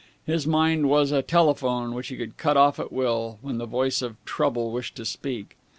His 0.25 0.47
mind 0.47 0.89
was 0.89 1.11
a 1.11 1.21
telephone 1.21 1.93
which 1.93 2.07
he 2.07 2.17
could 2.17 2.35
cut 2.35 2.57
off 2.57 2.79
at 2.79 2.91
will, 2.91 3.37
when 3.43 3.59
the 3.59 3.67
voice 3.67 4.01
of 4.01 4.15
Trouble 4.25 4.71
wished 4.71 4.95
to 4.95 5.05
speak. 5.05 5.55